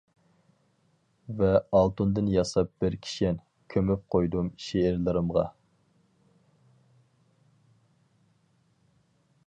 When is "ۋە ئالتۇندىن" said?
1.41-2.31